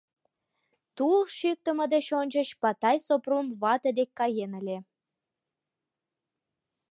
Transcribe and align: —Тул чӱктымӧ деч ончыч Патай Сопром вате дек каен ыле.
—Тул 0.95 1.19
чӱктымӧ 1.37 1.85
деч 1.93 2.07
ончыч 2.19 2.49
Патай 2.61 2.97
Сопром 3.05 3.47
вате 3.61 3.89
дек 3.97 4.09
каен 4.17 4.51
ыле. 4.59 4.77